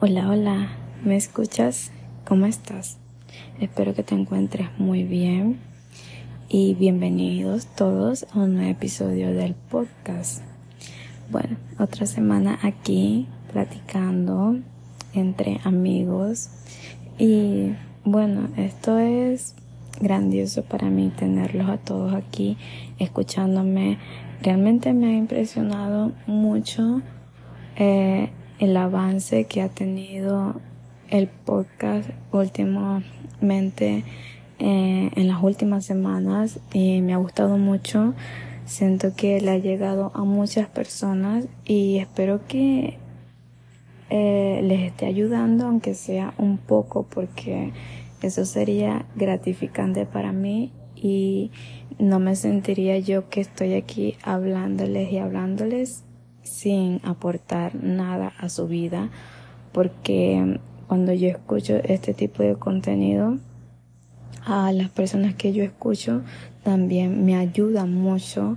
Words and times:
Hola, 0.00 0.30
hola, 0.30 0.68
¿me 1.02 1.16
escuchas? 1.16 1.90
¿Cómo 2.24 2.46
estás? 2.46 2.98
Espero 3.58 3.96
que 3.96 4.04
te 4.04 4.14
encuentres 4.14 4.68
muy 4.78 5.02
bien 5.02 5.58
y 6.48 6.74
bienvenidos 6.74 7.66
todos 7.66 8.24
a 8.32 8.38
un 8.38 8.54
nuevo 8.54 8.70
episodio 8.70 9.34
del 9.34 9.56
podcast. 9.56 10.44
Bueno, 11.32 11.56
otra 11.80 12.06
semana 12.06 12.60
aquí 12.62 13.26
platicando 13.52 14.58
entre 15.14 15.60
amigos 15.64 16.48
y 17.18 17.72
bueno, 18.04 18.50
esto 18.56 19.00
es 19.00 19.56
grandioso 20.00 20.62
para 20.62 20.90
mí 20.90 21.08
tenerlos 21.08 21.68
a 21.68 21.78
todos 21.78 22.14
aquí 22.14 22.56
escuchándome. 23.00 23.98
Realmente 24.42 24.92
me 24.92 25.08
ha 25.08 25.16
impresionado 25.16 26.12
mucho 26.28 27.02
eh, 27.74 28.30
el 28.58 28.76
avance 28.76 29.44
que 29.44 29.62
ha 29.62 29.68
tenido 29.68 30.60
el 31.10 31.28
podcast 31.28 32.10
últimamente 32.32 34.04
eh, 34.58 35.10
en 35.14 35.28
las 35.28 35.42
últimas 35.42 35.84
semanas 35.84 36.58
y 36.72 37.00
me 37.00 37.14
ha 37.14 37.18
gustado 37.18 37.58
mucho. 37.58 38.14
Siento 38.66 39.14
que 39.16 39.40
le 39.40 39.52
ha 39.52 39.58
llegado 39.58 40.12
a 40.14 40.24
muchas 40.24 40.68
personas 40.68 41.46
y 41.64 41.98
espero 41.98 42.46
que 42.46 42.98
eh, 44.10 44.60
les 44.62 44.80
esté 44.80 45.06
ayudando, 45.06 45.66
aunque 45.66 45.94
sea 45.94 46.34
un 46.38 46.58
poco, 46.58 47.04
porque 47.04 47.72
eso 48.20 48.44
sería 48.44 49.06
gratificante 49.14 50.04
para 50.06 50.32
mí 50.32 50.72
y 50.96 51.50
no 51.98 52.18
me 52.18 52.36
sentiría 52.36 52.98
yo 52.98 53.28
que 53.30 53.40
estoy 53.40 53.74
aquí 53.74 54.16
hablándoles 54.22 55.12
y 55.12 55.18
hablándoles 55.18 56.04
sin 56.48 57.00
aportar 57.04 57.74
nada 57.74 58.32
a 58.38 58.48
su 58.48 58.66
vida, 58.66 59.10
porque 59.72 60.60
cuando 60.86 61.12
yo 61.12 61.28
escucho 61.28 61.76
este 61.76 62.14
tipo 62.14 62.42
de 62.42 62.56
contenido, 62.56 63.38
a 64.44 64.72
las 64.72 64.88
personas 64.88 65.34
que 65.34 65.52
yo 65.52 65.62
escucho 65.62 66.22
también 66.62 67.24
me 67.24 67.36
ayudan 67.36 67.92
mucho 67.92 68.56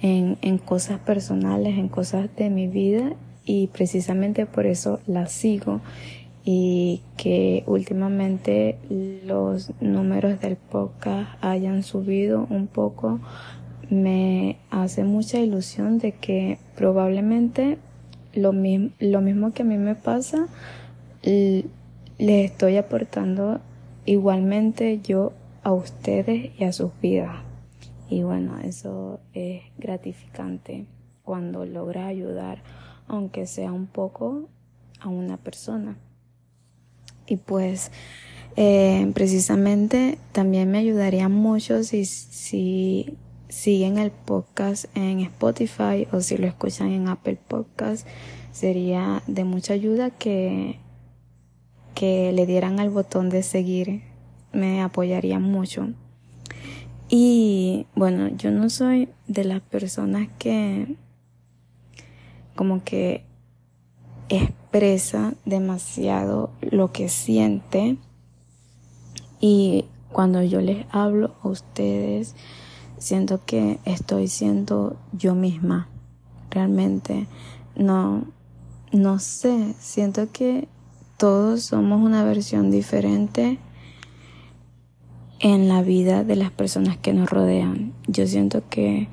en, 0.00 0.38
en 0.40 0.58
cosas 0.58 0.98
personales, 1.00 1.78
en 1.78 1.88
cosas 1.88 2.28
de 2.36 2.48
mi 2.48 2.68
vida 2.68 3.12
y 3.44 3.68
precisamente 3.68 4.46
por 4.46 4.66
eso 4.66 5.00
las 5.06 5.32
sigo 5.32 5.80
y 6.48 7.02
que 7.16 7.64
últimamente 7.66 8.78
los 9.24 9.72
números 9.80 10.40
del 10.40 10.56
podcast 10.56 11.28
hayan 11.42 11.82
subido 11.82 12.46
un 12.50 12.68
poco 12.68 13.18
me 13.90 14.58
hace 14.70 15.04
mucha 15.04 15.38
ilusión 15.38 15.98
de 15.98 16.12
que 16.12 16.58
probablemente 16.74 17.78
lo, 18.34 18.52
lo 18.52 19.20
mismo 19.20 19.52
que 19.52 19.62
a 19.62 19.64
mí 19.64 19.78
me 19.78 19.94
pasa, 19.94 20.46
les 21.22 21.64
estoy 22.18 22.76
aportando 22.76 23.60
igualmente 24.04 25.00
yo 25.02 25.32
a 25.62 25.72
ustedes 25.72 26.50
y 26.58 26.64
a 26.64 26.72
sus 26.72 26.90
vidas. 27.00 27.36
Y 28.08 28.22
bueno, 28.22 28.58
eso 28.60 29.20
es 29.34 29.62
gratificante 29.78 30.86
cuando 31.24 31.66
logra 31.66 32.06
ayudar, 32.06 32.62
aunque 33.08 33.46
sea 33.46 33.72
un 33.72 33.86
poco, 33.86 34.48
a 35.00 35.08
una 35.08 35.36
persona. 35.36 35.96
Y 37.26 37.36
pues 37.36 37.90
eh, 38.56 39.10
precisamente 39.12 40.18
también 40.32 40.70
me 40.70 40.78
ayudaría 40.78 41.28
mucho 41.28 41.82
si, 41.82 42.04
si 42.04 43.18
siguen 43.48 43.98
el 43.98 44.10
podcast 44.10 44.86
en 44.96 45.20
Spotify 45.20 46.06
o 46.12 46.20
si 46.20 46.36
lo 46.36 46.46
escuchan 46.46 46.90
en 46.90 47.08
Apple 47.08 47.38
Podcast, 47.48 48.06
sería 48.52 49.22
de 49.26 49.44
mucha 49.44 49.74
ayuda 49.74 50.10
que, 50.10 50.78
que 51.94 52.32
le 52.32 52.46
dieran 52.46 52.80
al 52.80 52.90
botón 52.90 53.28
de 53.30 53.42
seguir. 53.42 54.02
Me 54.52 54.82
apoyaría 54.82 55.38
mucho. 55.38 55.88
Y 57.08 57.86
bueno, 57.94 58.28
yo 58.36 58.50
no 58.50 58.68
soy 58.70 59.08
de 59.28 59.44
las 59.44 59.60
personas 59.60 60.28
que 60.38 60.96
como 62.56 62.82
que 62.82 63.24
expresa 64.28 65.34
demasiado 65.44 66.50
lo 66.60 66.90
que 66.90 67.08
siente 67.08 67.96
y 69.40 69.84
cuando 70.10 70.42
yo 70.42 70.60
les 70.60 70.86
hablo 70.90 71.34
a 71.42 71.48
ustedes 71.48 72.34
siento 72.98 73.44
que 73.44 73.78
estoy 73.84 74.28
siendo 74.28 74.96
yo 75.12 75.34
misma. 75.34 75.88
Realmente 76.50 77.26
no, 77.76 78.24
no 78.92 79.18
sé, 79.18 79.74
siento 79.78 80.30
que 80.32 80.68
todos 81.16 81.62
somos 81.62 82.02
una 82.02 82.24
versión 82.24 82.70
diferente 82.70 83.58
en 85.38 85.68
la 85.68 85.82
vida 85.82 86.24
de 86.24 86.36
las 86.36 86.50
personas 86.50 86.96
que 86.96 87.12
nos 87.12 87.28
rodean. 87.28 87.92
Yo 88.06 88.26
siento 88.26 88.62
que 88.68 89.08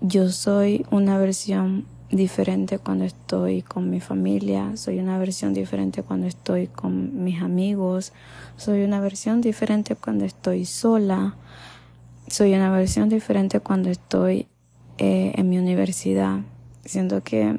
yo 0.00 0.30
soy 0.30 0.86
una 0.90 1.18
versión 1.18 1.86
diferente 2.10 2.78
cuando 2.78 3.04
estoy 3.04 3.62
con 3.62 3.90
mi 3.90 4.00
familia, 4.00 4.76
soy 4.76 4.98
una 4.98 5.18
versión 5.18 5.54
diferente 5.54 6.02
cuando 6.02 6.26
estoy 6.26 6.68
con 6.68 7.24
mis 7.24 7.42
amigos, 7.42 8.12
soy 8.56 8.84
una 8.84 9.00
versión 9.00 9.40
diferente 9.40 9.96
cuando 9.96 10.24
estoy 10.24 10.64
sola, 10.64 11.34
soy 12.28 12.54
una 12.54 12.70
versión 12.70 13.08
diferente 13.08 13.60
cuando 13.60 13.90
estoy 13.90 14.46
eh, 14.98 15.32
en 15.36 15.48
mi 15.48 15.58
universidad. 15.58 16.40
Siento 16.84 17.22
que 17.22 17.58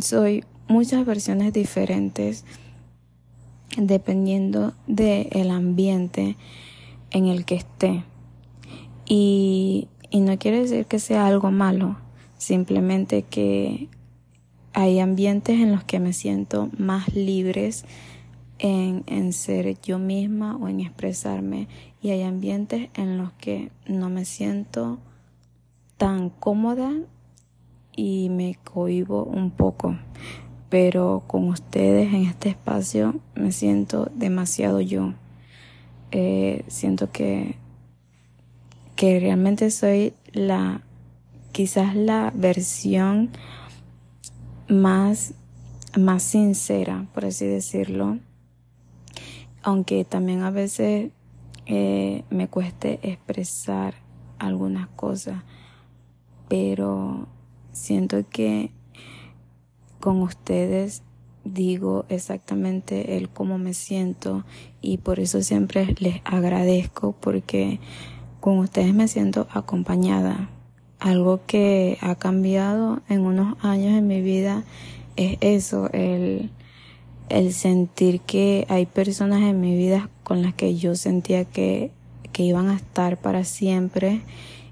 soy 0.00 0.44
muchas 0.68 1.04
versiones 1.06 1.52
diferentes 1.52 2.44
dependiendo 3.76 4.74
del 4.86 5.50
ambiente 5.50 6.36
en 7.10 7.26
el 7.26 7.44
que 7.44 7.56
esté. 7.56 8.04
Y, 9.06 9.88
y 10.10 10.20
no 10.20 10.38
quiere 10.38 10.60
decir 10.60 10.86
que 10.86 10.98
sea 10.98 11.26
algo 11.26 11.50
malo, 11.50 11.98
simplemente 12.38 13.22
que 13.22 13.88
hay 14.72 14.98
ambientes 14.98 15.60
en 15.60 15.72
los 15.72 15.84
que 15.84 16.00
me 16.00 16.12
siento 16.12 16.70
más 16.76 17.14
libres 17.14 17.84
en, 18.58 19.04
en 19.06 19.32
ser 19.32 19.80
yo 19.80 19.98
misma 19.98 20.56
o 20.56 20.68
en 20.68 20.80
expresarme 20.80 21.68
y 22.02 22.10
hay 22.10 22.22
ambientes 22.22 22.90
en 22.94 23.18
los 23.18 23.32
que 23.32 23.70
no 23.86 24.10
me 24.10 24.24
siento 24.24 24.98
tan 25.96 26.28
cómoda 26.28 26.92
y 27.96 28.28
me 28.28 28.58
cohibo 28.62 29.24
un 29.24 29.50
poco. 29.50 29.96
Pero 30.68 31.22
con 31.26 31.48
ustedes 31.48 32.12
en 32.12 32.24
este 32.24 32.50
espacio 32.50 33.20
me 33.34 33.52
siento 33.52 34.10
demasiado 34.14 34.80
yo. 34.80 35.14
Eh, 36.10 36.64
siento 36.68 37.10
que, 37.10 37.56
que 38.96 39.20
realmente 39.20 39.70
soy 39.70 40.14
la, 40.32 40.82
quizás 41.52 41.94
la 41.94 42.32
versión 42.34 43.30
más, 44.68 45.34
más 45.96 46.22
sincera, 46.22 47.06
por 47.14 47.24
así 47.24 47.46
decirlo. 47.46 48.18
Aunque 49.66 50.04
también 50.04 50.42
a 50.42 50.50
veces 50.50 51.10
eh, 51.64 52.24
me 52.28 52.48
cueste 52.48 53.00
expresar 53.02 53.94
algunas 54.38 54.88
cosas, 54.88 55.42
pero 56.48 57.26
siento 57.72 58.28
que 58.28 58.72
con 60.00 60.20
ustedes 60.20 61.02
digo 61.44 62.04
exactamente 62.10 63.16
el 63.16 63.30
cómo 63.30 63.56
me 63.56 63.72
siento 63.72 64.44
y 64.82 64.98
por 64.98 65.18
eso 65.18 65.40
siempre 65.40 65.94
les 65.98 66.20
agradezco 66.24 67.12
porque 67.18 67.80
con 68.40 68.58
ustedes 68.58 68.92
me 68.92 69.08
siento 69.08 69.46
acompañada. 69.50 70.50
Algo 71.00 71.40
que 71.46 71.96
ha 72.02 72.16
cambiado 72.16 73.00
en 73.08 73.22
unos 73.22 73.56
años 73.64 73.96
en 73.96 74.06
mi 74.06 74.20
vida 74.20 74.62
es 75.16 75.38
eso, 75.40 75.88
el 75.94 76.50
el 77.28 77.52
sentir 77.52 78.20
que 78.20 78.66
hay 78.68 78.86
personas 78.86 79.42
en 79.42 79.60
mi 79.60 79.76
vida 79.76 80.10
con 80.22 80.42
las 80.42 80.54
que 80.54 80.76
yo 80.76 80.94
sentía 80.94 81.44
que, 81.44 81.90
que 82.32 82.42
iban 82.42 82.68
a 82.68 82.76
estar 82.76 83.20
para 83.20 83.44
siempre 83.44 84.22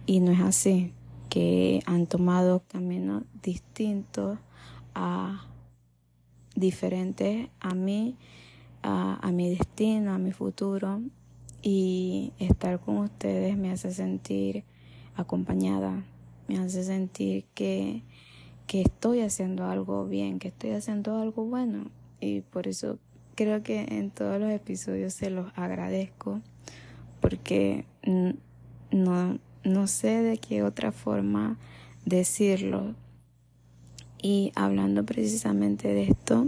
y 0.06 0.20
no 0.20 0.32
es 0.32 0.40
así, 0.40 0.92
que 1.28 1.82
han 1.86 2.06
tomado 2.06 2.62
caminos 2.68 3.22
distintos 3.42 4.38
a 4.94 5.46
diferentes 6.54 7.48
a 7.60 7.74
mí, 7.74 8.16
a, 8.82 9.30
mi 9.32 9.48
destino, 9.50 10.12
a 10.12 10.18
mi 10.18 10.32
futuro. 10.32 11.00
Y 11.64 12.32
estar 12.40 12.80
con 12.80 12.98
ustedes 12.98 13.56
me 13.56 13.70
hace 13.70 13.92
sentir 13.92 14.64
acompañada, 15.14 16.04
me 16.48 16.58
hace 16.58 16.82
sentir 16.82 17.44
que, 17.54 18.02
que 18.66 18.82
estoy 18.82 19.20
haciendo 19.20 19.66
algo 19.66 20.06
bien, 20.06 20.40
que 20.40 20.48
estoy 20.48 20.70
haciendo 20.70 21.16
algo 21.16 21.44
bueno 21.44 22.01
y 22.22 22.40
por 22.40 22.68
eso 22.68 22.98
creo 23.34 23.62
que 23.62 23.84
en 23.88 24.10
todos 24.10 24.40
los 24.40 24.50
episodios 24.50 25.12
se 25.12 25.28
los 25.28 25.52
agradezco 25.56 26.40
porque 27.20 27.84
no, 28.90 29.38
no 29.64 29.86
sé 29.86 30.22
de 30.22 30.38
qué 30.38 30.62
otra 30.62 30.92
forma 30.92 31.58
decirlo. 32.04 32.94
Y 34.22 34.52
hablando 34.54 35.04
precisamente 35.04 35.88
de 35.88 36.04
esto, 36.04 36.46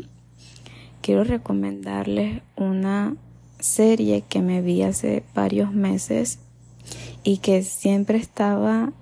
quiero 1.03 1.25
recomendarles 1.25 2.43
una 2.57 3.17
serie 3.59 4.23
que 4.23 4.43
me 4.43 4.63
vi 4.63 4.83
hace 4.83 5.25
varios 5.35 5.73
meses 5.73 6.39
y 7.25 7.39
que 7.39 7.63
siempre 7.63 8.19
estaba 8.19 8.93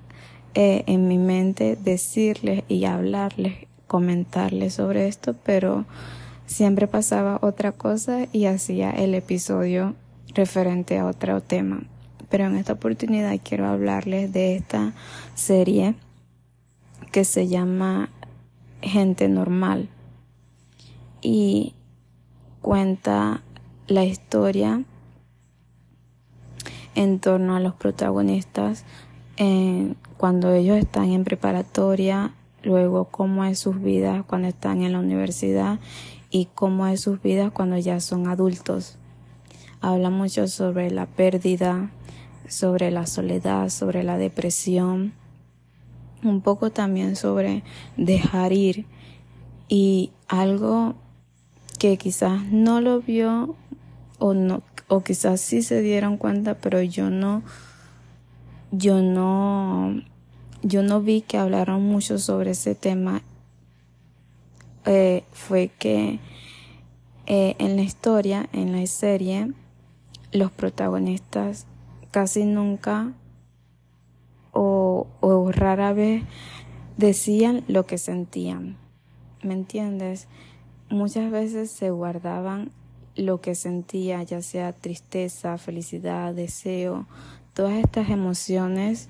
eh, 0.54 0.84
en 0.86 1.06
mi 1.06 1.18
mente 1.18 1.76
decirles 1.76 2.64
y 2.68 2.84
hablarles, 2.84 3.66
comentarles 3.86 4.74
sobre 4.74 5.08
esto, 5.08 5.34
pero 5.44 5.84
siempre 6.46 6.86
pasaba 6.86 7.38
otra 7.42 7.72
cosa 7.72 8.26
y 8.32 8.46
hacía 8.46 8.90
el 8.90 9.14
episodio 9.14 9.94
referente 10.34 10.98
a 10.98 11.06
otro 11.06 11.40
tema. 11.40 11.82
Pero 12.28 12.46
en 12.46 12.56
esta 12.56 12.74
oportunidad 12.74 13.38
quiero 13.42 13.66
hablarles 13.66 14.32
de 14.32 14.56
esta 14.56 14.92
serie 15.34 15.94
que 17.10 17.24
se 17.24 17.48
llama 17.48 18.08
Gente 18.80 19.28
Normal 19.28 19.88
y 21.20 21.74
cuenta 22.62 23.42
la 23.86 24.04
historia 24.04 24.82
en 26.94 27.20
torno 27.20 27.56
a 27.56 27.60
los 27.60 27.74
protagonistas 27.74 28.84
cuando 30.16 30.52
ellos 30.52 30.76
están 30.76 31.10
en 31.10 31.24
preparatoria, 31.24 32.30
luego 32.62 33.06
cómo 33.06 33.44
es 33.44 33.58
sus 33.58 33.82
vidas 33.82 34.24
cuando 34.24 34.46
están 34.48 34.82
en 34.82 34.92
la 34.92 35.00
universidad 35.00 35.80
y 36.32 36.46
cómo 36.46 36.86
es 36.88 37.02
sus 37.02 37.22
vidas 37.22 37.52
cuando 37.52 37.78
ya 37.78 38.00
son 38.00 38.26
adultos. 38.26 38.96
Habla 39.80 40.10
mucho 40.10 40.48
sobre 40.48 40.90
la 40.90 41.06
pérdida, 41.06 41.90
sobre 42.48 42.90
la 42.90 43.06
soledad, 43.06 43.68
sobre 43.68 44.02
la 44.02 44.16
depresión, 44.16 45.12
un 46.24 46.40
poco 46.40 46.70
también 46.70 47.16
sobre 47.16 47.62
dejar 47.96 48.52
ir 48.52 48.86
y 49.68 50.10
algo 50.26 50.94
que 51.78 51.98
quizás 51.98 52.44
no 52.46 52.80
lo 52.80 53.00
vio 53.00 53.54
o 54.18 54.34
no 54.34 54.62
o 54.88 55.02
quizás 55.02 55.40
sí 55.40 55.62
se 55.62 55.80
dieron 55.80 56.16
cuenta, 56.16 56.54
pero 56.54 56.82
yo 56.82 57.10
no 57.10 57.42
yo 58.70 59.02
no 59.02 60.00
yo 60.62 60.82
no 60.82 61.00
vi 61.00 61.22
que 61.22 61.38
hablaron 61.38 61.82
mucho 61.82 62.18
sobre 62.18 62.52
ese 62.52 62.74
tema 62.74 63.22
eh, 64.84 65.24
fue 65.32 65.70
que 65.78 66.18
eh, 67.26 67.54
en 67.58 67.76
la 67.76 67.82
historia, 67.82 68.48
en 68.52 68.72
la 68.72 68.86
serie, 68.86 69.52
los 70.32 70.50
protagonistas 70.50 71.66
casi 72.10 72.44
nunca 72.44 73.12
o, 74.52 75.06
o 75.20 75.52
rara 75.52 75.92
vez 75.92 76.24
decían 76.96 77.64
lo 77.68 77.86
que 77.86 77.98
sentían. 77.98 78.76
¿Me 79.42 79.54
entiendes? 79.54 80.28
Muchas 80.90 81.30
veces 81.30 81.70
se 81.70 81.90
guardaban 81.90 82.70
lo 83.14 83.40
que 83.40 83.54
sentía, 83.54 84.22
ya 84.22 84.42
sea 84.42 84.72
tristeza, 84.72 85.58
felicidad, 85.58 86.34
deseo, 86.34 87.06
todas 87.54 87.74
estas 87.74 88.10
emociones, 88.10 89.08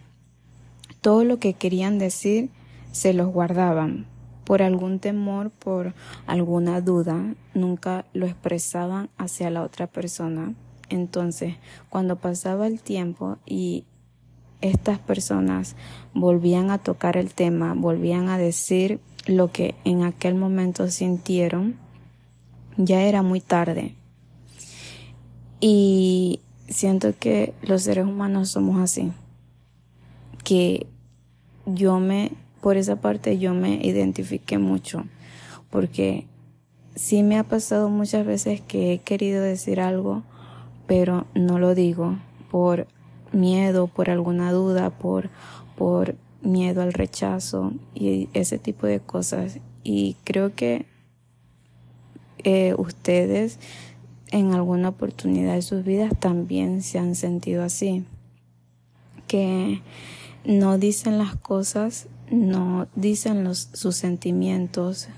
todo 1.00 1.24
lo 1.24 1.38
que 1.38 1.54
querían 1.54 1.98
decir, 1.98 2.50
se 2.92 3.12
los 3.12 3.28
guardaban. 3.28 4.06
Por 4.44 4.62
algún 4.62 4.98
temor, 4.98 5.50
por 5.50 5.94
alguna 6.26 6.80
duda, 6.80 7.34
nunca 7.54 8.04
lo 8.12 8.26
expresaban 8.26 9.08
hacia 9.16 9.50
la 9.50 9.62
otra 9.62 9.86
persona. 9.86 10.54
Entonces, 10.88 11.56
cuando 11.88 12.16
pasaba 12.16 12.66
el 12.66 12.80
tiempo 12.80 13.38
y 13.46 13.84
estas 14.60 14.98
personas 14.98 15.76
volvían 16.14 16.70
a 16.70 16.78
tocar 16.78 17.16
el 17.16 17.34
tema, 17.34 17.74
volvían 17.74 18.28
a 18.28 18.38
decir 18.38 19.00
lo 19.26 19.52
que 19.52 19.74
en 19.84 20.02
aquel 20.02 20.34
momento 20.34 20.88
sintieron, 20.88 21.76
ya 22.76 23.02
era 23.02 23.22
muy 23.22 23.40
tarde. 23.40 23.94
Y 25.60 26.40
siento 26.68 27.14
que 27.18 27.54
los 27.62 27.82
seres 27.82 28.06
humanos 28.06 28.50
somos 28.50 28.80
así. 28.80 29.12
Que 30.42 30.86
yo 31.66 32.00
me, 32.00 32.32
por 32.62 32.76
esa 32.76 32.96
parte 32.96 33.38
yo 33.38 33.52
me 33.52 33.74
identifiqué 33.84 34.56
mucho. 34.56 35.04
Porque 35.68 36.26
sí 36.94 37.22
me 37.22 37.36
ha 37.38 37.42
pasado 37.44 37.90
muchas 37.90 38.24
veces 38.24 38.60
que 38.60 38.92
he 38.92 38.98
querido 39.00 39.42
decir 39.42 39.80
algo, 39.80 40.22
pero 40.86 41.26
no 41.34 41.58
lo 41.58 41.74
digo 41.74 42.18
por 42.50 42.86
miedo, 43.32 43.88
por 43.88 44.10
alguna 44.10 44.52
duda, 44.52 44.90
por, 44.90 45.28
por 45.76 46.14
miedo 46.40 46.82
al 46.82 46.92
rechazo 46.92 47.72
y 47.94 48.28
ese 48.32 48.58
tipo 48.58 48.86
de 48.86 49.00
cosas. 49.00 49.58
Y 49.82 50.16
creo 50.22 50.54
que 50.54 50.86
eh, 52.44 52.74
ustedes 52.78 53.58
en 54.30 54.52
alguna 54.52 54.90
oportunidad 54.90 55.54
de 55.54 55.62
sus 55.62 55.84
vidas 55.84 56.12
también 56.18 56.82
se 56.82 57.00
han 57.00 57.16
sentido 57.16 57.64
así. 57.64 58.04
Que 59.26 59.80
no 60.44 60.78
dicen 60.78 61.18
las 61.18 61.36
cosas, 61.36 62.08
no 62.30 62.88
dicen 62.94 63.44
los, 63.44 63.68
sus 63.72 63.96
sentimientos. 63.96 65.08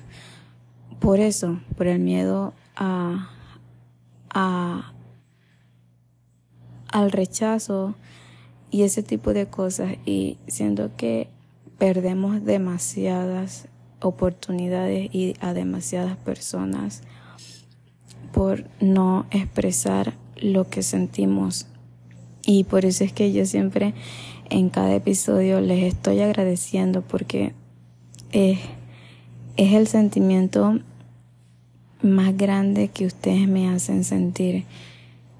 Por 1.00 1.20
eso, 1.20 1.60
por 1.76 1.86
el 1.86 1.98
miedo 1.98 2.54
a, 2.76 3.30
a, 4.30 4.92
al 6.88 7.12
rechazo 7.12 7.94
y 8.70 8.82
ese 8.82 9.02
tipo 9.02 9.32
de 9.32 9.46
cosas 9.46 9.96
y 10.04 10.38
siento 10.46 10.90
que 10.96 11.28
perdemos 11.78 12.44
demasiadas 12.44 13.68
oportunidades 14.00 15.14
y 15.14 15.34
a 15.40 15.54
demasiadas 15.54 16.16
personas 16.16 17.02
por 18.32 18.64
no 18.80 19.26
expresar 19.30 20.14
lo 20.36 20.68
que 20.68 20.82
sentimos 20.82 21.66
y 22.46 22.64
por 22.64 22.84
eso 22.84 23.04
es 23.04 23.12
que 23.12 23.32
yo 23.32 23.46
siempre 23.46 23.94
en 24.50 24.68
cada 24.70 24.94
episodio 24.94 25.60
les 25.60 25.82
estoy 25.82 26.20
agradeciendo 26.20 27.02
porque 27.02 27.52
es, 28.32 28.58
el 29.56 29.86
sentimiento 29.86 30.80
más 32.02 32.36
grande 32.36 32.88
que 32.88 33.06
ustedes 33.06 33.48
me 33.48 33.68
hacen 33.68 34.04
sentir 34.04 34.64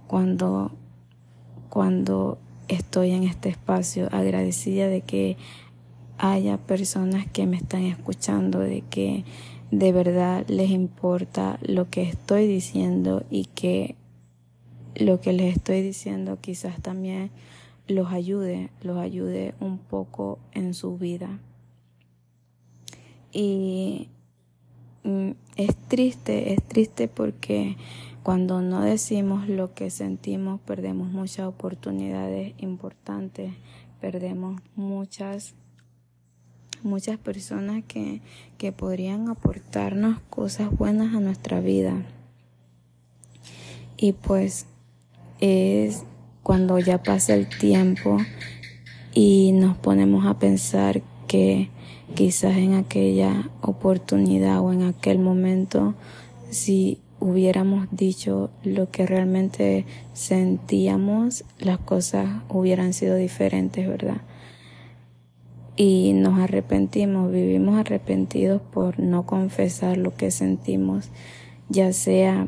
cuando 0.07 0.73
cuando 1.69 2.39
estoy 2.69 3.11
en 3.11 3.25
este 3.25 3.49
espacio, 3.49 4.09
agradecida 4.13 4.87
de 4.87 5.01
que 5.01 5.37
haya 6.19 6.57
personas 6.57 7.27
que 7.27 7.47
me 7.47 7.57
están 7.57 7.83
escuchando, 7.83 8.61
de 8.61 8.83
que 8.83 9.25
de 9.73 9.91
verdad 9.91 10.45
les 10.47 10.71
importa 10.71 11.59
lo 11.63 11.91
que 11.91 12.03
estoy 12.03 12.47
diciendo 12.47 13.25
y 13.29 13.47
que 13.47 13.97
lo 14.95 15.21
que 15.21 15.33
les 15.33 15.57
estoy 15.57 15.83
diciendo 15.83 16.39
quizás 16.41 16.81
también 16.81 17.31
los 17.87 18.13
ayude, 18.13 18.71
los 18.83 18.99
ayude 18.99 19.55
un 19.61 19.79
poco 19.79 20.39
en 20.53 20.75
su 20.75 20.97
vida. 20.99 21.39
Y 23.33 24.09
mm, 25.03 25.31
es 25.57 25.77
triste, 25.89 26.55
es 26.55 26.63
triste 26.63 27.09
porque 27.09 27.77
cuando 28.23 28.63
no 28.63 28.83
decimos 28.83 29.49
lo 29.49 29.75
que 29.75 29.91
sentimos, 29.91 30.61
perdemos 30.61 31.09
muchas 31.09 31.47
oportunidades 31.47 32.55
importantes, 32.59 33.53
perdemos 34.01 34.61
muchas 34.77 35.55
muchas 36.83 37.19
personas 37.19 37.83
que, 37.89 38.21
que 38.59 38.71
podrían 38.71 39.29
aportarnos 39.29 40.21
cosas 40.29 40.71
buenas 40.71 41.15
a 41.15 41.21
nuestra 41.21 41.61
vida. 41.61 42.05
Y 43.97 44.13
pues 44.13 44.67
es 45.41 46.05
cuando 46.45 46.79
ya 46.79 47.03
pasa 47.03 47.35
el 47.35 47.49
tiempo 47.49 48.19
y 49.15 49.53
nos 49.53 49.79
ponemos 49.79 50.27
a 50.27 50.39
pensar 50.39 51.03
que 51.27 51.71
quizás 52.15 52.59
en 52.59 52.75
aquella 52.75 53.49
oportunidad 53.63 54.61
o 54.61 54.73
en 54.73 54.83
aquel 54.83 55.19
momento, 55.19 55.95
si 56.51 57.01
hubiéramos 57.19 57.89
dicho 57.91 58.51
lo 58.63 58.91
que 58.91 59.07
realmente 59.07 59.87
sentíamos, 60.13 61.45
las 61.59 61.79
cosas 61.79 62.29
hubieran 62.51 62.93
sido 62.93 63.17
diferentes, 63.17 63.89
¿verdad? 63.89 64.21
Y 65.77 66.13
nos 66.13 66.39
arrepentimos, 66.39 67.33
vivimos 67.33 67.81
arrepentidos 67.81 68.61
por 68.61 69.01
no 69.01 69.25
confesar 69.25 69.97
lo 69.97 70.15
que 70.15 70.31
sentimos, 70.31 71.09
ya 71.71 71.95
sea 71.95 72.47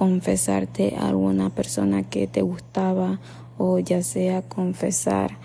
confesarte 0.00 0.96
a 0.96 1.08
alguna 1.08 1.50
persona 1.50 2.02
que 2.04 2.26
te 2.26 2.40
gustaba 2.40 3.20
o 3.58 3.78
ya 3.80 4.02
sea 4.02 4.40
confesar 4.40 5.36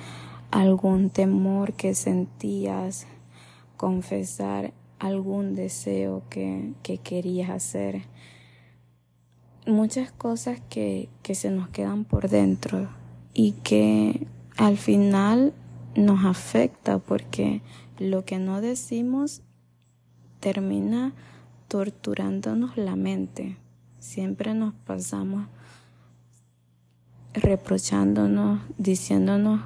algún 0.49 1.09
temor 1.09 1.73
que 1.73 1.93
sentías, 1.93 3.05
confesar 3.75 4.71
algún 4.97 5.55
deseo 5.55 6.23
que, 6.29 6.71
que 6.83 6.99
querías 6.99 7.49
hacer. 7.49 8.03
Muchas 9.67 10.13
cosas 10.13 10.61
que, 10.69 11.09
que 11.21 11.35
se 11.35 11.51
nos 11.51 11.67
quedan 11.67 12.05
por 12.05 12.29
dentro 12.29 12.87
y 13.33 13.51
que 13.61 14.25
al 14.55 14.77
final 14.77 15.51
nos 15.97 16.23
afecta 16.23 16.99
porque 16.99 17.61
lo 17.99 18.23
que 18.23 18.39
no 18.39 18.61
decimos 18.61 19.41
termina 20.39 21.13
torturándonos 21.67 22.77
la 22.77 22.95
mente. 22.95 23.57
Siempre 24.05 24.53
nos 24.53 24.75
pasamos 24.85 25.47
reprochándonos, 27.33 28.61
diciéndonos 28.77 29.61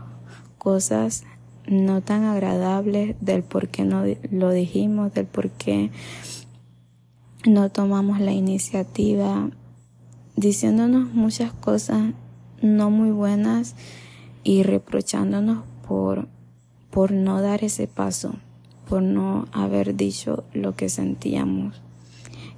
cosas 0.58 1.26
no 1.68 2.00
tan 2.02 2.24
agradables 2.24 3.18
del 3.20 3.44
por 3.44 3.68
qué 3.68 3.84
no 3.84 4.06
lo 4.32 4.50
dijimos, 4.52 5.14
del 5.14 5.26
por 5.26 5.52
qué 5.52 5.92
no 7.46 7.70
tomamos 7.70 8.22
la 8.22 8.32
iniciativa, 8.32 9.52
diciéndonos 10.38 11.14
muchas 11.14 11.52
cosas 11.52 12.14
no 12.62 12.90
muy 12.90 13.12
buenas 13.12 13.76
y 14.44 14.64
reprochándonos 14.64 15.66
por, 15.86 16.30
por 16.90 17.12
no 17.12 17.42
dar 17.42 17.66
ese 17.66 17.88
paso, 17.88 18.36
por 18.88 19.04
no 19.04 19.50
haber 19.52 19.98
dicho 19.98 20.46
lo 20.54 20.78
que 20.78 20.88
sentíamos. 20.88 21.89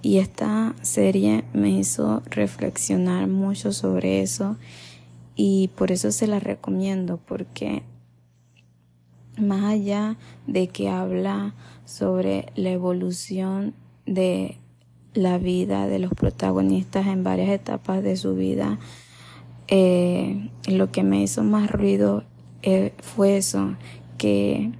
Y 0.01 0.17
esta 0.17 0.73
serie 0.81 1.43
me 1.53 1.69
hizo 1.69 2.23
reflexionar 2.25 3.27
mucho 3.27 3.71
sobre 3.71 4.21
eso 4.21 4.57
y 5.35 5.69
por 5.75 5.91
eso 5.91 6.11
se 6.11 6.27
la 6.27 6.39
recomiendo 6.39 7.17
porque 7.17 7.83
más 9.37 9.63
allá 9.63 10.17
de 10.47 10.67
que 10.67 10.89
habla 10.89 11.53
sobre 11.85 12.47
la 12.55 12.71
evolución 12.71 13.73
de 14.05 14.57
la 15.13 15.37
vida 15.37 15.87
de 15.87 15.99
los 15.99 16.13
protagonistas 16.13 17.07
en 17.07 17.23
varias 17.23 17.49
etapas 17.49 18.01
de 18.03 18.15
su 18.15 18.35
vida, 18.35 18.79
eh, 19.67 20.49
lo 20.67 20.91
que 20.91 21.03
me 21.03 21.21
hizo 21.21 21.43
más 21.43 21.69
ruido 21.69 22.23
eh, 22.61 22.93
fue 23.01 23.37
eso, 23.37 23.75
que 24.17 24.71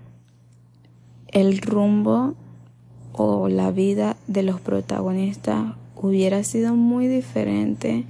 el 1.27 1.59
rumbo 1.59 2.35
o 3.13 3.49
la 3.49 3.71
vida 3.71 4.17
de 4.27 4.43
los 4.43 4.61
protagonistas 4.61 5.75
hubiera 5.95 6.43
sido 6.43 6.75
muy 6.75 7.07
diferente 7.07 8.05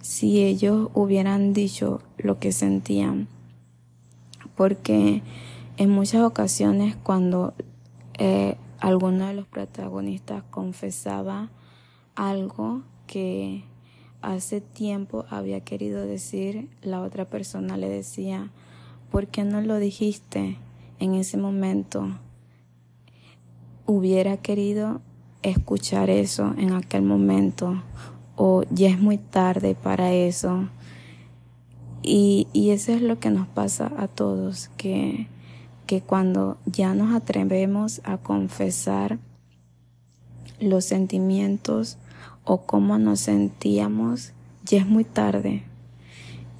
si 0.00 0.42
ellos 0.42 0.90
hubieran 0.94 1.52
dicho 1.52 2.00
lo 2.18 2.38
que 2.38 2.52
sentían. 2.52 3.28
Porque 4.56 5.22
en 5.76 5.90
muchas 5.90 6.22
ocasiones 6.22 6.96
cuando 6.96 7.54
eh, 8.18 8.56
alguno 8.80 9.26
de 9.26 9.34
los 9.34 9.46
protagonistas 9.46 10.42
confesaba 10.50 11.50
algo 12.14 12.82
que 13.06 13.64
hace 14.20 14.60
tiempo 14.60 15.24
había 15.30 15.60
querido 15.60 16.04
decir, 16.04 16.68
la 16.82 17.00
otra 17.02 17.24
persona 17.24 17.76
le 17.76 17.88
decía, 17.88 18.50
¿por 19.10 19.28
qué 19.28 19.44
no 19.44 19.60
lo 19.60 19.78
dijiste 19.78 20.58
en 20.98 21.14
ese 21.14 21.36
momento? 21.36 22.18
Hubiera 23.94 24.38
querido 24.38 25.02
escuchar 25.42 26.08
eso 26.08 26.54
en 26.56 26.72
aquel 26.72 27.02
momento 27.02 27.82
o 28.36 28.62
ya 28.70 28.88
es 28.88 28.98
muy 28.98 29.18
tarde 29.18 29.74
para 29.74 30.14
eso. 30.14 30.66
Y, 32.02 32.48
y 32.54 32.70
eso 32.70 32.92
es 32.92 33.02
lo 33.02 33.20
que 33.20 33.28
nos 33.28 33.46
pasa 33.48 33.92
a 33.98 34.08
todos, 34.08 34.70
que, 34.78 35.26
que 35.86 36.00
cuando 36.00 36.56
ya 36.64 36.94
nos 36.94 37.14
atrevemos 37.14 38.00
a 38.04 38.16
confesar 38.16 39.18
los 40.58 40.86
sentimientos 40.86 41.98
o 42.44 42.62
cómo 42.62 42.96
nos 42.96 43.20
sentíamos, 43.20 44.32
ya 44.64 44.78
es 44.78 44.86
muy 44.86 45.04
tarde. 45.04 45.64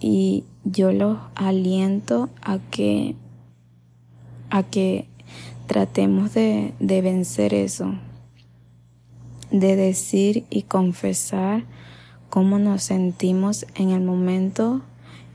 Y 0.01 0.45
yo 0.65 0.93
los 0.93 1.17
aliento 1.35 2.29
a 2.43 2.59
que, 2.59 3.17
a 4.51 4.65
que 4.65 5.09
tratemos 5.67 6.35
de, 6.35 6.75
de 6.81 7.01
vencer 7.03 7.55
eso, 7.55 7.95
de 9.51 9.77
decir 9.77 10.45
y 10.51 10.63
confesar 10.63 11.65
cómo 12.31 12.59
nos 12.59 12.83
sentimos 12.83 13.67
en 13.75 13.91
el 13.91 14.03
momento 14.03 14.83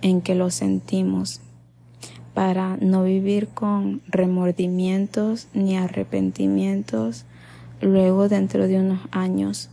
en 0.01 0.21
que 0.21 0.35
lo 0.35 0.49
sentimos, 0.51 1.41
para 2.33 2.77
no 2.77 3.03
vivir 3.03 3.47
con 3.47 4.01
remordimientos 4.07 5.47
ni 5.53 5.75
arrepentimientos 5.75 7.25
luego 7.81 8.29
dentro 8.29 8.67
de 8.67 8.79
unos 8.79 8.99
años 9.11 9.69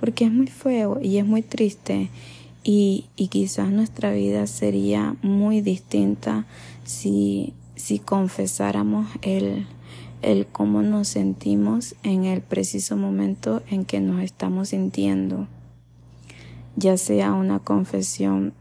porque 0.00 0.24
es 0.24 0.32
muy 0.32 0.46
feo 0.46 1.00
y 1.02 1.18
es 1.18 1.26
muy 1.26 1.42
triste 1.42 2.10
y, 2.62 3.06
y 3.16 3.28
quizás 3.28 3.70
nuestra 3.70 4.12
vida 4.12 4.46
sería 4.46 5.16
muy 5.22 5.60
distinta 5.60 6.46
si, 6.84 7.54
si 7.76 7.98
confesáramos 7.98 9.06
el, 9.22 9.66
el 10.22 10.46
cómo 10.46 10.82
nos 10.82 11.08
sentimos 11.08 11.94
en 12.02 12.24
el 12.24 12.40
preciso 12.40 12.96
momento 12.96 13.62
en 13.70 13.84
que 13.84 14.00
nos 14.00 14.22
estamos 14.22 14.70
sintiendo, 14.70 15.46
ya 16.74 16.96
sea 16.96 17.32
una 17.34 17.58
confesión 17.58 18.54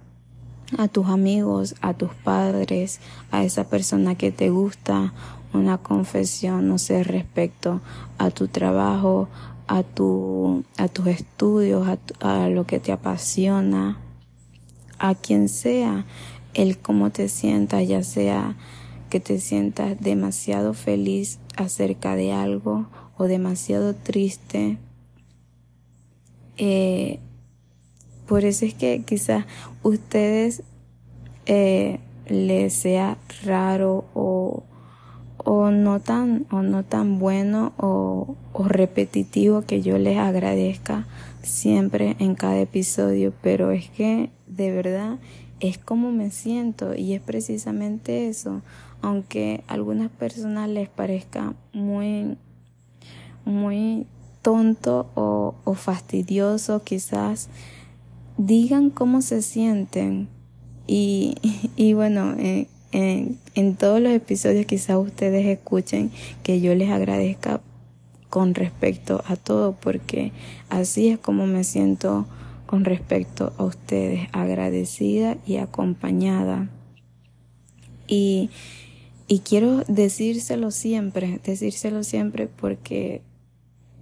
a 0.78 0.88
tus 0.88 1.08
amigos, 1.08 1.76
a 1.82 1.94
tus 1.94 2.14
padres, 2.14 3.00
a 3.32 3.44
esa 3.44 3.70
persona 3.70 4.16
que 4.16 4.32
te 4.32 4.50
gusta, 4.50 5.14
una 5.54 5.78
confesión, 5.78 6.68
no 6.68 6.78
sé, 6.78 7.04
respecto 7.04 7.82
a 8.18 8.30
tu 8.30 8.48
trabajo, 8.48 9.30
a, 9.68 9.84
tu, 9.84 10.64
a 10.78 10.88
tus 10.90 11.08
estudios, 11.08 11.88
a, 11.88 12.44
a 12.44 12.50
lo 12.50 12.66
que 12.66 12.80
te 12.80 12.92
apasiona, 12.92 13.98
a 15.00 15.16
quien 15.16 15.48
sea, 15.48 16.06
el 16.54 16.78
cómo 16.78 17.12
te 17.12 17.30
sientas, 17.30 17.88
ya 17.88 18.04
sea 18.04 18.56
que 19.16 19.22
te 19.22 19.40
sientas 19.40 19.98
demasiado 20.02 20.74
feliz 20.74 21.40
acerca 21.56 22.18
de 22.18 22.34
algo 22.34 22.88
o 23.16 23.24
demasiado 23.24 23.96
triste. 23.96 24.78
Eh, 26.58 27.22
por 28.28 28.44
eso 28.44 28.66
es 28.66 28.74
que 28.74 29.04
quizás 29.06 29.46
ustedes 29.84 30.64
eh, 31.46 32.02
les 32.28 32.74
sea 32.74 33.18
raro 33.46 34.04
o 34.14 34.64
o 35.38 35.72
no 35.72 36.02
tan 36.02 36.46
o 36.52 36.62
no 36.62 36.84
tan 36.84 37.18
bueno 37.18 37.72
o, 37.78 38.36
o 38.52 38.64
repetitivo 38.68 39.62
que 39.62 39.82
yo 39.82 39.98
les 39.98 40.18
agradezca 40.18 41.08
siempre 41.42 42.18
en 42.20 42.36
cada 42.36 42.60
episodio, 42.60 43.32
pero 43.42 43.72
es 43.72 43.90
que 43.92 44.30
de 44.46 44.72
verdad 44.72 45.20
es 45.62 45.78
como 45.78 46.12
me 46.12 46.32
siento 46.32 46.96
y 46.96 47.14
es 47.14 47.22
precisamente 47.22 48.28
eso, 48.28 48.62
aunque 49.02 49.64
a 49.68 49.74
algunas 49.74 50.10
personas 50.10 50.70
les 50.70 50.90
parezca 50.90 51.54
muy 51.74 52.38
muy 53.46 54.08
tonto 54.42 55.10
o, 55.16 55.56
o 55.64 55.74
fastidioso 55.76 56.84
quizás 56.84 57.50
digan 58.38 58.90
cómo 58.90 59.22
se 59.22 59.42
sienten 59.42 60.28
y, 60.88 61.36
y 61.76 61.94
bueno 61.94 62.34
eh, 62.38 62.68
en, 63.56 63.76
todos 63.76 64.00
los 64.00 64.14
episodios 64.14 64.66
quizás 64.66 64.98
ustedes 64.98 65.46
escuchen 65.46 66.12
que 66.44 66.62
yo 66.62 66.74
les 66.76 66.90
agradezca 66.90 67.60
con 68.30 68.56
respecto 68.56 69.22
a 69.28 69.36
todo, 69.36 69.74
porque 69.74 70.32
así 70.70 71.10
es 71.10 71.20
como 71.20 71.46
me 71.46 71.64
siento 71.64 72.26
con 72.66 72.86
respecto 72.86 73.54
a 73.58 73.64
ustedes, 73.66 74.28
agradecida 74.32 75.38
y 75.46 75.58
acompañada. 75.58 76.70
Y, 78.08 78.50
y 79.28 79.40
quiero 79.40 79.84
decírselo 79.88 80.72
siempre, 80.72 81.40
decírselo 81.44 82.04
siempre 82.04 82.48
porque 82.48 83.22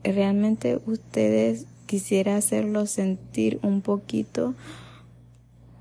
realmente 0.03 0.81
ustedes 0.85 1.65
quisiera 1.85 2.35
hacerlo 2.35 2.85
sentir 2.85 3.59
un 3.61 3.81
poquito 3.81 4.53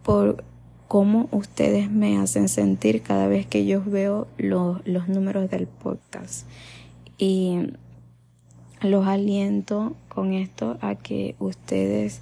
por 0.04 0.44
cómo 0.86 1.28
ustedes 1.32 1.90
me 1.90 2.18
hacen 2.18 2.48
sentir 2.48 3.02
cada 3.02 3.26
vez 3.26 3.46
que 3.46 3.66
yo 3.66 3.82
veo 3.82 4.28
los, 4.36 4.86
los 4.86 5.08
números 5.08 5.50
del 5.50 5.66
podcast. 5.66 6.46
Y 7.18 7.72
los 8.80 9.06
aliento 9.06 9.96
con 10.08 10.34
esto 10.34 10.76
a 10.80 10.94
que 10.96 11.34
ustedes 11.38 12.20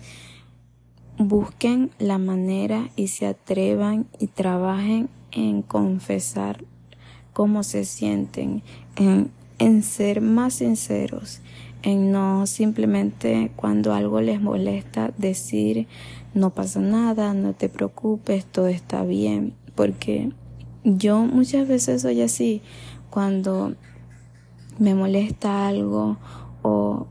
busquen 1.19 1.91
la 1.99 2.19
manera 2.19 2.91
y 2.97 3.09
se 3.09 3.27
atrevan 3.27 4.07
y 4.19 4.29
trabajen 4.29 5.09
en 5.33 5.63
confesar 5.63 6.65
cómo 7.41 7.63
se 7.63 7.87
sienten, 7.87 8.63
en, 8.97 9.31
en 9.59 9.83
ser 9.83 10.21
más 10.21 10.57
sinceros, 10.57 11.41
en 11.83 12.13
no 12.13 12.47
simplemente 12.47 13.51
cuando 13.57 13.95
algo 13.95 14.21
les 14.21 14.43
molesta 14.43 15.15
decir 15.17 15.87
no 16.35 16.51
pasa 16.51 16.81
nada, 16.81 17.33
no 17.33 17.55
te 17.55 17.71
preocupes, 17.71 18.45
todo 18.45 18.67
está 18.67 19.05
bien, 19.05 19.55
porque 19.75 20.29
yo 20.85 21.21
muchas 21.21 21.67
veces 21.67 22.03
soy 22.03 22.21
así, 22.21 22.61
cuando 23.09 23.75
me 24.79 24.95
molesta 24.95 25.67
algo 25.67 26.19
o 26.61 27.07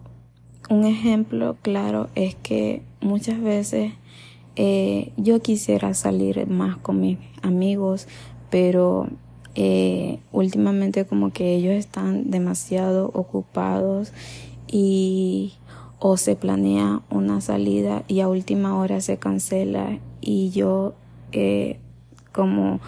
un 0.70 0.86
ejemplo 0.86 1.58
claro 1.64 2.08
es 2.14 2.36
que 2.36 2.84
muchas 3.02 3.42
veces 3.42 3.94
eh, 4.58 5.12
yo 5.18 5.42
quisiera 5.42 5.96
salir 5.96 6.46
más 6.46 6.78
con 6.78 7.02
mis 7.02 7.18
amigos, 7.42 8.08
pero 8.52 9.10
eh, 9.56 10.20
últimamente 10.32 11.06
como 11.06 11.32
que 11.32 11.56
ellos 11.56 11.74
están 11.74 12.30
demasiado 12.32 13.12
ocupados 13.14 14.12
y 14.68 15.54
o 16.00 16.18
se 16.18 16.36
planea 16.36 17.02
una 17.10 17.42
salida 17.42 18.04
y 18.08 18.22
a 18.22 18.30
última 18.30 18.78
hora 18.78 19.02
se 19.02 19.18
cancela 19.18 20.00
y 20.22 20.50
yo 20.52 20.94
eh, 21.32 21.80
como 22.32 22.80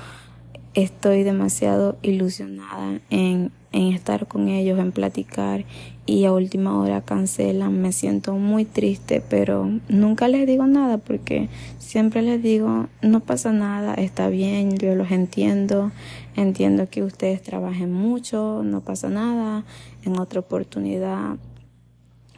estoy 0.74 1.24
demasiado 1.24 1.98
ilusionada 2.01 3.01
en, 3.10 3.51
en 3.72 3.94
estar 3.94 4.28
con 4.28 4.48
ellos, 4.50 4.80
en 4.80 4.92
platicar 4.92 5.66
y 6.06 6.25
a 6.25 6.34
última 6.34 6.78
hora 6.78 7.01
cancelan, 7.01 7.82
me 7.82 7.92
siento 7.92 8.34
muy 8.34 8.66
triste, 8.66 9.22
pero 9.30 9.70
nunca 9.88 10.28
les 10.28 10.46
digo 10.46 10.68
nada 10.68 10.98
porque 10.98 11.48
siempre 11.80 12.22
les 12.22 12.44
digo, 12.44 12.88
no 13.01 13.22
pasa 13.22 13.51
nada, 13.54 13.94
está 13.94 14.28
bien, 14.28 14.78
yo 14.78 14.96
los 14.96 15.12
entiendo, 15.12 15.92
entiendo 16.36 16.90
que 16.90 17.04
ustedes 17.04 17.42
trabajen 17.42 17.94
mucho, 17.94 18.62
no 18.63 18.82
pasa 18.82 19.10
nada, 19.10 19.63
en 20.04 20.20
otra 20.20 20.42
oportunidad 20.42 21.38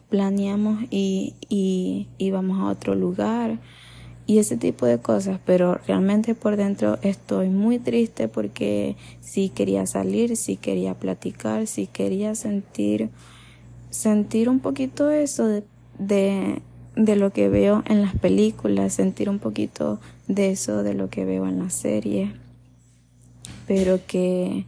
planeamos 0.10 0.84
y, 0.92 1.34
y, 1.50 2.08
y 2.20 2.30
vamos 2.30 2.60
a 2.60 2.66
otro 2.66 2.94
lugar 2.94 3.58
y 4.26 4.38
ese 4.38 4.58
tipo 4.58 4.86
de 4.86 5.00
cosas, 5.00 5.40
pero 5.46 5.76
realmente 5.86 6.34
por 6.34 6.56
dentro 6.56 6.98
estoy 7.02 7.50
muy 7.50 7.80
triste 7.80 8.28
porque 8.28 8.96
sí 9.20 9.50
quería 9.50 9.86
salir, 9.86 10.38
sí 10.38 10.56
quería 10.56 10.94
platicar, 10.94 11.68
sí 11.68 11.88
quería 11.88 12.34
sentir, 12.36 13.10
sentir 13.90 14.48
un 14.48 14.60
poquito 14.60 15.12
eso 15.12 15.48
de, 15.48 15.64
de, 16.00 16.62
de 16.96 17.16
lo 17.18 17.32
que 17.32 17.50
veo 17.50 17.84
en 17.86 18.02
las 18.02 18.16
películas, 18.16 18.94
sentir 18.94 19.30
un 19.30 19.40
poquito 19.40 20.00
de 20.28 20.52
eso 20.52 20.84
de 20.84 20.94
lo 20.94 21.10
que 21.10 21.26
veo 21.26 21.46
en 21.46 21.60
la 21.60 21.70
serie, 21.70 22.34
pero 23.68 24.00
que, 24.08 24.66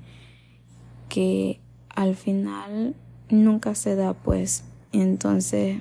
que 1.08 1.60
al 1.90 2.16
final 2.16 2.94
nunca 3.30 3.74
se 3.74 3.96
da 3.96 4.14
pues, 4.14 4.66
entonces 4.92 5.78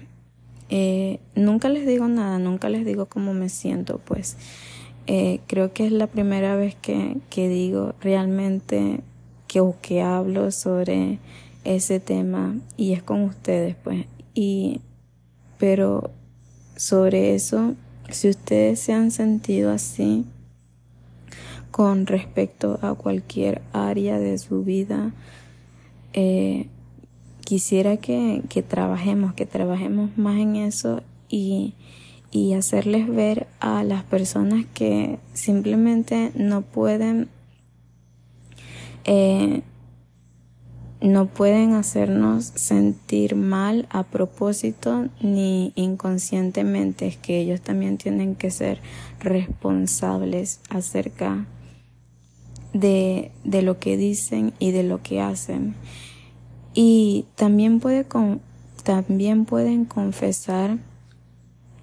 eh, 0.77 1.21
nunca 1.37 1.69
les 1.69 1.87
digo 1.87 2.09
nada, 2.09 2.41
nunca 2.41 2.69
les 2.69 2.85
digo 2.85 3.07
cómo 3.07 3.33
me 3.33 3.49
siento, 3.49 4.01
pues 4.05 4.37
eh, 5.07 5.39
creo 5.47 5.73
que 5.73 5.87
es 5.87 5.93
la 5.93 6.09
primera 6.09 6.57
vez 6.57 6.75
que, 6.75 7.19
que 7.31 7.49
digo 7.49 7.95
realmente 8.01 9.03
que, 9.47 9.61
o 9.61 9.77
que 9.81 10.03
hablo 10.03 10.51
sobre 10.51 11.21
ese 11.63 12.01
tema 12.01 12.57
y 12.77 12.93
es 12.93 13.05
con 13.05 13.23
ustedes, 13.23 13.77
pues. 13.85 14.07
Y, 14.35 14.81
pero 15.59 16.11
sobre 16.75 17.37
eso, 17.37 17.77
si 18.11 18.29
ustedes 18.29 18.81
se 18.81 18.95
han 18.95 19.13
sentido 19.13 19.71
así 19.71 20.25
con 21.71 22.09
respecto 22.09 22.81
a 22.83 22.95
cualquier 22.95 23.63
área 23.73 24.19
de 24.19 24.39
su 24.39 24.65
vida, 24.65 25.13
eh, 26.15 26.67
quisiera 27.45 27.97
que, 27.97 28.43
que 28.49 28.63
trabajemos, 28.63 29.35
que 29.35 29.47
trabajemos 29.47 30.17
más 30.17 30.39
en 30.39 30.57
eso 30.57 31.03
y, 31.29 31.75
y 32.31 32.55
hacerles 32.55 33.09
ver 33.09 33.47
a 33.61 33.85
las 33.85 34.03
personas 34.03 34.67
que 34.75 35.19
simplemente 35.35 36.33
no 36.35 36.63
pueden 36.63 37.29
eh, 39.05 39.63
no 41.01 41.27
pueden 41.27 41.75
hacernos 41.75 42.47
sentir 42.47 43.37
mal 43.37 43.87
a 43.91 44.05
propósito 44.05 45.09
ni 45.21 45.75
inconscientemente, 45.77 47.07
es 47.07 47.19
que 47.19 47.41
ellos 47.41 47.61
también 47.61 47.99
tienen 47.99 48.35
que 48.35 48.51
ser 48.51 48.81
responsables 49.21 50.61
acerca 50.71 51.45
de, 52.73 53.33
de 53.45 53.61
lo 53.61 53.79
que 53.79 53.99
dicen 53.99 54.55
y 54.59 54.71
de 54.71 54.83
lo 54.83 55.03
que 55.03 55.21
hacen. 55.21 55.75
Y 56.75 57.27
también, 57.37 57.79
puede 57.79 58.05
con, 58.05 58.41
también 58.83 59.45
pueden 59.45 59.85
confesar, 59.85 60.79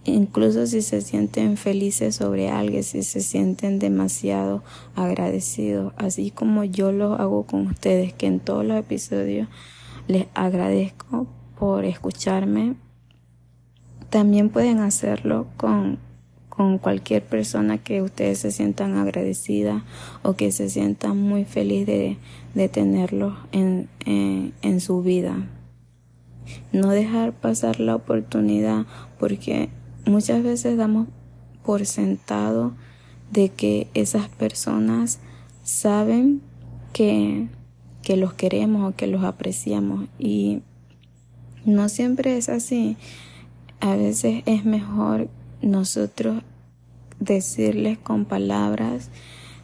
incluso 0.03 0.67
si 0.67 0.81
se 0.81 1.01
sienten 1.01 1.55
felices 1.55 2.15
sobre 2.15 2.49
alguien, 2.49 2.83
si 2.83 3.03
se 3.03 3.21
sienten 3.21 3.79
demasiado 3.79 4.63
agradecidos, 4.95 5.93
así 5.95 6.29
como 6.29 6.65
yo 6.65 6.91
lo 6.91 7.13
hago 7.13 7.45
con 7.45 7.67
ustedes, 7.67 8.13
que 8.13 8.27
en 8.27 8.41
todos 8.41 8.65
los 8.65 8.77
episodios 8.77 9.47
les 10.07 10.27
agradezco 10.33 11.25
por 11.57 11.85
escucharme. 11.85 12.75
También 14.09 14.49
pueden 14.49 14.79
hacerlo 14.79 15.47
con 15.55 15.99
con 16.51 16.79
cualquier 16.79 17.23
persona 17.23 17.77
que 17.77 18.01
ustedes 18.01 18.39
se 18.39 18.51
sientan 18.51 18.97
agradecida 18.97 19.85
o 20.21 20.33
que 20.33 20.51
se 20.51 20.69
sientan 20.69 21.17
muy 21.17 21.45
feliz 21.45 21.87
de, 21.87 22.17
de 22.53 22.67
tenerlos 22.67 23.33
en, 23.53 23.87
en, 24.05 24.81
su 24.81 25.01
vida. 25.01 25.47
No 26.73 26.89
dejar 26.89 27.31
pasar 27.31 27.79
la 27.79 27.95
oportunidad 27.95 28.85
porque 29.17 29.69
muchas 30.05 30.43
veces 30.43 30.75
damos 30.75 31.07
por 31.63 31.85
sentado 31.85 32.73
de 33.31 33.47
que 33.47 33.87
esas 33.93 34.27
personas 34.27 35.19
saben 35.63 36.41
que, 36.91 37.47
que 38.03 38.17
los 38.17 38.33
queremos 38.33 38.91
o 38.91 38.95
que 38.95 39.07
los 39.07 39.23
apreciamos 39.23 40.09
y 40.19 40.63
no 41.63 41.87
siempre 41.87 42.35
es 42.35 42.49
así. 42.49 42.97
A 43.79 43.95
veces 43.95 44.43
es 44.45 44.65
mejor 44.65 45.29
nosotros 45.61 46.43
decirles 47.19 47.97
con 47.97 48.25
palabras 48.25 49.09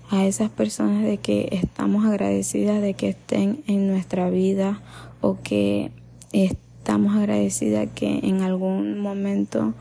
a 0.10 0.26
esas 0.26 0.50
personas 0.50 1.04
de 1.04 1.18
que 1.18 1.50
estamos 1.52 2.06
agradecidas 2.06 2.82
de 2.82 2.94
que 2.94 3.10
estén 3.10 3.64
en 3.68 3.88
nuestra 3.88 4.30
vida 4.30 4.82
o 5.22 5.38
que 5.42 5.92
estamos 6.32 7.16
agradecidas 7.16 7.90
que 7.94 8.20
en 8.24 8.42
algún 8.42 9.00
momento 9.00 9.74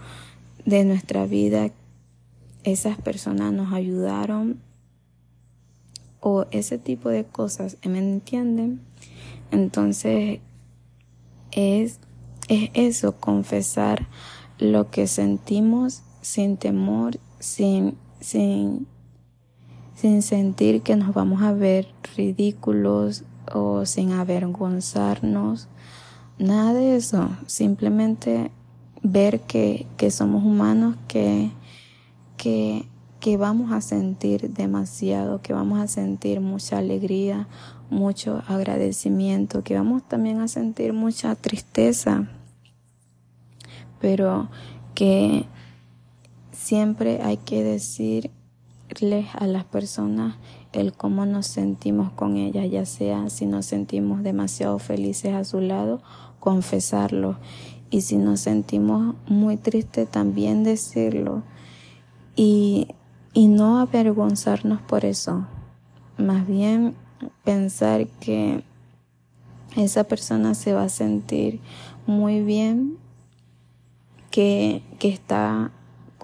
de 0.65 0.85
nuestra 0.85 1.27
vida 1.27 1.71
esas 2.65 2.99
personas 2.99 3.53
nos 3.53 3.73
ayudaron 3.73 4.61
o 6.21 6.47
ese 6.51 6.79
tipo 6.79 7.09
de 7.09 7.25
cosas, 7.25 7.77
¿me 7.85 7.99
entienden? 7.99 8.81
Entonces 9.53 10.41
es, 11.53 12.01
es 12.49 12.71
eso, 12.75 13.21
confesar 13.21 14.09
lo 14.59 14.91
que 14.91 15.07
sentimos 15.07 16.03
sin 16.27 16.57
temor, 16.57 17.21
sin, 17.39 17.97
sin, 18.19 18.89
sin 19.95 20.23
sentir 20.23 20.83
que 20.83 20.97
nos 20.97 21.15
vamos 21.15 21.41
a 21.43 21.53
ver 21.53 21.87
ridículos 22.17 23.23
o 23.55 23.87
sin 23.87 24.11
avergonzarnos. 24.11 25.69
Nada 26.37 26.75
de 26.75 26.97
eso. 26.97 27.31
Simplemente 27.47 28.51
ver 29.05 29.43
que, 29.43 29.87
que 29.97 30.11
somos 30.11 30.43
humanos, 30.45 30.97
que, 31.07 31.53
que, 32.37 32.89
que 33.21 33.37
vamos 33.37 33.71
a 33.71 33.81
sentir 33.81 34.51
demasiado, 34.53 35.43
que 35.43 35.53
vamos 35.53 35.79
a 35.79 35.87
sentir 35.87 36.41
mucha 36.41 36.79
alegría, 36.79 37.47
mucho 37.89 38.43
agradecimiento, 38.49 39.63
que 39.63 39.77
vamos 39.77 40.03
también 40.03 40.41
a 40.41 40.49
sentir 40.49 40.93
mucha 40.93 41.37
tristeza, 41.37 42.29
pero 44.01 44.49
que 44.97 45.47
siempre 46.67 47.23
hay 47.23 47.37
que 47.37 47.63
decirles 47.63 48.33
a 49.35 49.47
las 49.47 49.65
personas 49.65 50.35
el 50.73 50.93
cómo 50.93 51.25
nos 51.25 51.47
sentimos 51.47 52.11
con 52.11 52.37
ellas, 52.37 52.69
ya 52.69 52.85
sea 52.85 53.31
si 53.31 53.47
nos 53.47 53.67
sentimos 53.67 54.25
demasiado 54.25 54.81
felices 54.81 55.33
a 55.33 55.45
su 55.45 55.61
lado, 55.61 56.03
confesarlo. 56.41 57.39
Y 57.89 58.01
si 58.01 58.17
nos 58.17 58.41
sentimos 58.41 59.15
muy 59.29 59.57
tristes, 59.57 60.11
también 60.11 60.65
decirlo. 60.65 61.45
Y, 62.35 62.89
y 63.33 63.47
no 63.47 63.79
avergonzarnos 63.79 64.83
por 64.83 65.05
eso. 65.05 65.47
Más 66.19 66.49
bien 66.49 66.97
pensar 67.45 68.09
que 68.19 68.65
esa 69.77 70.03
persona 70.03 70.55
se 70.55 70.73
va 70.73 70.83
a 70.83 70.89
sentir 70.89 71.61
muy 72.09 72.43
bien, 72.43 72.99
que, 74.33 74.83
que 74.99 75.11
está 75.11 75.71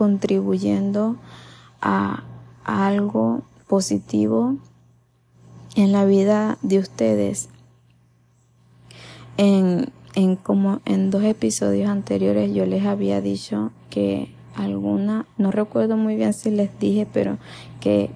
contribuyendo 0.03 1.15
a, 1.81 2.25
algo 2.65 3.43
positivo 3.69 4.57
en 5.77 5.93
la 5.93 6.05
vida 6.05 6.59
de 6.63 6.81
ustedes. 6.81 7.51
En, 9.37 9.91
en 10.17 10.35
como 10.35 10.81
en 10.87 11.13
dos 11.13 11.23
episodios 11.23 11.89
anteriores 11.89 12.53
yo 12.53 12.67
les 12.67 12.85
había 12.85 13.21
dicho 13.21 13.71
que 13.91 14.29
alguna, 14.57 15.25
no 15.39 15.53
recuerdo 15.53 15.97
muy 15.97 16.17
bien 16.17 16.33
si 16.33 16.51
les 16.51 16.77
dije, 16.81 17.07
pero 17.13 17.39
que 17.79 18.11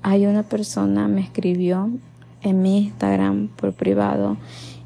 hay 0.00 0.24
una 0.24 0.44
persona 0.44 1.06
me 1.06 1.20
escribió 1.20 1.90
en 2.40 2.62
mi 2.62 2.78
Instagram 2.84 3.48
por 3.48 3.74
privado 3.74 4.38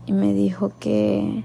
y 0.05 0.13
me 0.13 0.35
dijo 0.35 0.73
que 0.81 1.45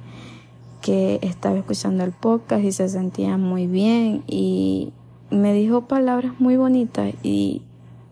que 0.81 1.19
estaba 1.21 1.57
escuchando 1.57 2.03
el 2.03 2.11
podcast 2.11 2.63
y 2.63 2.71
se 2.71 2.89
sentía 2.89 3.37
muy 3.37 3.67
bien 3.67 4.23
y 4.27 4.93
me 5.29 5.53
dijo 5.53 5.87
palabras 5.87 6.33
muy 6.39 6.57
bonitas 6.57 7.13
y, 7.21 7.61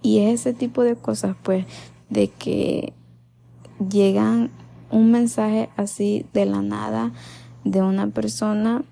y 0.02 0.20
ese 0.20 0.54
tipo 0.54 0.84
de 0.84 0.96
cosas 0.96 1.36
pues 1.44 1.66
de 2.10 2.30
que 2.30 2.94
llegan 3.90 4.52
un 4.92 5.12
mensaje 5.12 5.70
así 5.76 6.26
de 6.34 6.46
la 6.46 6.62
nada 6.62 7.12
de 7.64 7.82
una 7.82 8.08
persona 8.08 8.84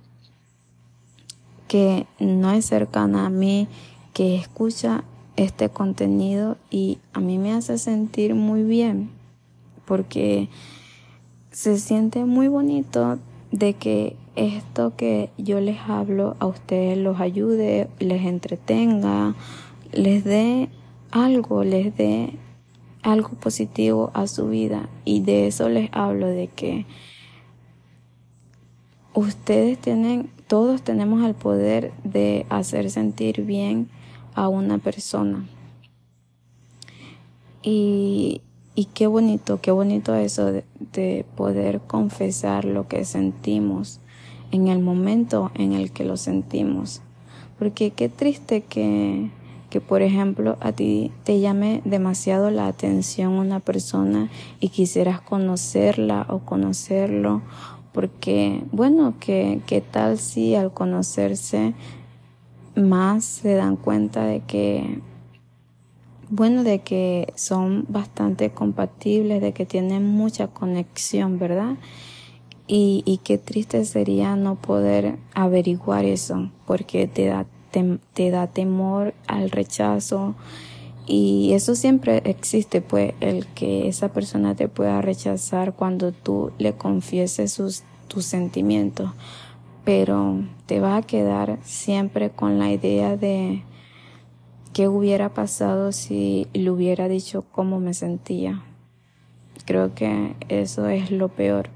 que 1.68 2.06
no 2.20 2.52
es 2.52 2.66
cercana 2.66 3.26
a 3.26 3.30
mí, 3.30 3.68
que 4.14 4.36
escucha 4.36 5.04
este 5.36 5.70
contenido 5.70 6.58
y 6.70 7.00
a 7.14 7.20
mí 7.20 7.38
me 7.38 7.54
hace 7.54 7.78
sentir 7.78 8.36
muy 8.36 8.64
bien 8.64 9.10
porque 9.86 10.50
se 11.52 11.78
siente 11.78 12.26
muy 12.26 12.48
bonito 12.48 13.20
de 13.58 13.74
que 13.74 14.18
esto 14.36 14.96
que 14.98 15.30
yo 15.38 15.62
les 15.62 15.80
hablo 15.88 16.36
a 16.40 16.46
ustedes 16.46 16.98
los 16.98 17.22
ayude, 17.22 17.88
les 18.00 18.26
entretenga, 18.26 19.34
les 19.94 20.26
dé 20.26 20.70
algo, 21.12 21.64
les 21.64 21.96
dé 21.96 22.34
algo 23.02 23.30
positivo 23.30 24.12
a 24.14 24.28
su 24.28 24.50
vida. 24.50 24.90
Y 25.06 25.22
de 25.22 25.48
eso 25.48 25.70
les 25.70 25.90
hablo, 25.94 26.28
de 26.28 26.48
que 26.48 26.86
ustedes 29.14 29.80
tienen, 29.80 30.30
todos 30.48 30.82
tenemos 30.82 31.24
el 31.24 31.34
poder 31.34 31.94
de 32.04 32.46
hacer 32.50 32.90
sentir 32.90 33.44
bien 33.44 33.88
a 34.34 34.50
una 34.50 34.80
persona. 34.80 35.46
Y, 37.64 38.42
y 38.76 38.86
qué 38.86 39.08
bonito, 39.08 39.62
qué 39.62 39.72
bonito 39.72 40.14
eso 40.16 40.52
de, 40.52 40.66
de 40.94 41.26
poder 41.36 41.80
confesar 41.82 42.66
lo 42.66 42.88
que 42.88 43.06
sentimos 43.06 44.00
en 44.52 44.68
el 44.68 44.80
momento 44.80 45.52
en 45.56 45.74
el 45.74 45.92
que 45.92 46.04
lo 46.04 46.18
sentimos. 46.18 47.02
Porque 47.58 47.92
qué 47.92 48.10
triste 48.10 48.62
que, 48.62 49.30
que, 49.70 49.80
por 49.80 50.02
ejemplo, 50.02 50.58
a 50.60 50.74
ti 50.74 51.12
te 51.24 51.40
llame 51.40 51.82
demasiado 51.86 52.52
la 52.52 52.68
atención 52.68 53.34
una 53.34 53.60
persona 53.60 54.30
y 54.60 54.70
quisieras 54.70 55.22
conocerla 55.22 56.26
o 56.30 56.40
conocerlo. 56.40 57.42
Porque, 57.94 58.62
bueno, 58.74 59.14
que, 59.20 59.62
qué 59.66 59.80
tal 59.80 60.18
si 60.18 60.56
al 60.56 60.74
conocerse 60.74 61.74
más 62.76 63.24
se 63.24 63.54
dan 63.54 63.78
cuenta 63.78 64.26
de 64.26 64.42
que 64.42 65.00
bueno, 66.30 66.64
de 66.64 66.80
que 66.80 67.34
son 67.36 67.86
bastante 67.88 68.52
compatibles, 68.52 69.42
de 69.42 69.54
que 69.54 69.66
tienen 69.66 70.06
mucha 70.06 70.48
conexión, 70.48 71.40
¿verdad? 71.40 71.76
Y, 72.68 73.04
y 73.06 73.18
qué 73.18 73.38
triste 73.38 73.86
sería 73.86 74.36
no 74.36 74.56
poder 74.56 75.18
averiguar 75.34 76.06
eso, 76.06 76.50
porque 76.66 77.08
te 77.08 77.28
da, 77.28 77.46
te, 78.14 78.32
da 78.32 78.48
temor 78.48 79.14
al 79.28 79.52
rechazo. 79.52 80.36
Y 81.08 81.52
eso 81.54 81.76
siempre 81.76 82.24
existe, 82.26 82.82
pues, 82.82 83.14
el 83.20 83.46
que 83.48 83.88
esa 83.88 84.10
persona 84.10 84.56
te 84.56 84.68
pueda 84.68 85.02
rechazar 85.02 85.74
cuando 85.74 86.12
tú 86.12 86.52
le 86.58 86.74
confieses 86.74 87.54
sus, 87.54 87.84
tus 88.08 88.26
sentimientos. 88.26 89.12
Pero 89.84 90.40
te 90.66 90.80
va 90.80 90.98
a 90.98 91.04
quedar 91.04 91.60
siempre 91.64 92.32
con 92.32 92.58
la 92.58 92.72
idea 92.72 93.16
de 93.18 93.62
qué 94.76 94.90
hubiera 94.90 95.34
pasado 95.34 95.92
si 95.94 96.48
le 96.54 96.70
hubiera 96.70 97.08
dicho 97.08 97.46
cómo 97.52 97.80
me 97.80 97.96
sentía. 97.96 98.62
Creo 99.66 99.96
que 99.96 100.36
eso 100.50 100.88
es 100.90 101.12
lo 101.12 101.30
peor 101.30 101.70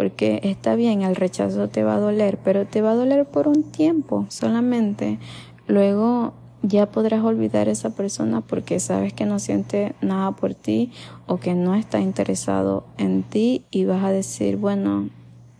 porque 0.00 0.40
está 0.44 0.76
bien, 0.76 1.02
el 1.02 1.14
rechazo 1.14 1.68
te 1.68 1.82
va 1.82 1.96
a 1.96 2.00
doler, 2.00 2.38
pero 2.42 2.66
te 2.66 2.80
va 2.80 2.92
a 2.92 2.94
doler 2.94 3.26
por 3.26 3.48
un 3.48 3.64
tiempo 3.64 4.24
solamente. 4.30 5.18
Luego 5.66 6.32
ya 6.62 6.86
podrás 6.86 7.22
olvidar 7.22 7.68
a 7.68 7.72
esa 7.72 7.90
persona 7.90 8.40
porque 8.40 8.80
sabes 8.80 9.12
que 9.12 9.26
no 9.26 9.38
siente 9.38 9.94
nada 10.00 10.30
por 10.30 10.54
ti 10.54 10.90
o 11.26 11.36
que 11.36 11.54
no 11.54 11.74
está 11.74 12.00
interesado 12.00 12.84
en 12.96 13.24
ti 13.24 13.66
y 13.70 13.84
vas 13.84 14.02
a 14.02 14.10
decir, 14.10 14.56
bueno, 14.56 15.10